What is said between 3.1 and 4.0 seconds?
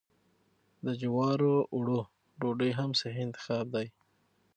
انتخاب دی.